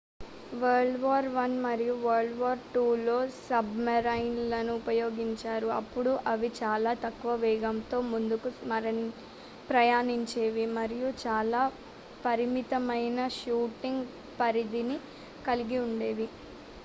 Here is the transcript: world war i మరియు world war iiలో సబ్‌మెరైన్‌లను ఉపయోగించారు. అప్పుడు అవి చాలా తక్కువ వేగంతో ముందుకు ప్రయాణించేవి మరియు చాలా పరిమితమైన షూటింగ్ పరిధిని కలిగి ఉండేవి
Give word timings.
world 0.59 0.95
war 0.99 1.17
i 1.39 1.57
మరియు 1.63 1.95
world 2.03 2.31
war 2.37 2.53
iiలో 2.77 3.17
సబ్‌మెరైన్‌లను 3.41 4.71
ఉపయోగించారు. 4.75 5.67
అప్పుడు 5.75 6.11
అవి 6.31 6.49
చాలా 6.59 6.93
తక్కువ 7.03 7.33
వేగంతో 7.43 7.97
ముందుకు 8.09 8.51
ప్రయాణించేవి 9.69 10.65
మరియు 10.79 11.11
చాలా 11.21 11.61
పరిమితమైన 12.25 13.19
షూటింగ్ 13.39 14.03
పరిధిని 14.41 14.97
కలిగి 15.45 15.79
ఉండేవి 15.85 16.27